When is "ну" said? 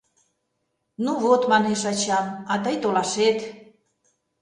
1.03-1.11